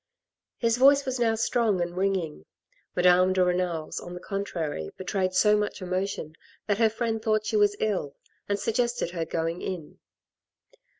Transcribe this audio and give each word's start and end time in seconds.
His 0.57 0.77
voice 0.77 1.05
was 1.05 1.19
now 1.19 1.35
strong 1.35 1.79
and 1.79 1.95
ringing. 1.95 2.43
Madame 2.95 3.33
de 3.33 3.45
Renal's, 3.45 3.99
on 3.99 4.15
the 4.15 4.19
contrary, 4.19 4.89
betrayed 4.97 5.35
so 5.35 5.55
much 5.55 5.79
emotion 5.79 6.33
that 6.65 6.79
her 6.79 6.89
friend 6.89 7.21
thought 7.21 7.45
she 7.45 7.55
was 7.55 7.75
ill, 7.79 8.15
and 8.49 8.57
sug 8.59 8.73
gested 8.73 9.11
her 9.11 9.25
going 9.25 9.61
in. 9.61 9.99